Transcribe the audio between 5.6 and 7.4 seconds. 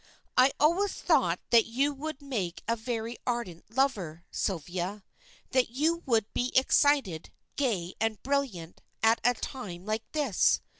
you would be excited,